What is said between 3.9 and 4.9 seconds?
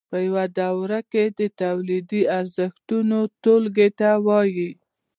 ته وایي